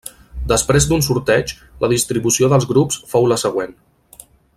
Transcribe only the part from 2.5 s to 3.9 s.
dels grups fou la següent.